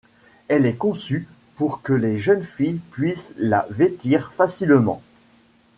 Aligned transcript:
Elle 0.47 0.65
est 0.65 0.77
conçue 0.77 1.27
pour 1.57 1.83
que 1.83 1.93
les 1.93 2.17
jeunes 2.17 2.41
filles 2.43 2.79
puissent 2.89 3.33
la 3.37 3.67
vêtir 3.69 4.33
facilement. 4.33 4.99